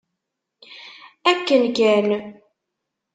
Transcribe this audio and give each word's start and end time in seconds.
Akken 1.31 1.63
kan. 1.77 2.07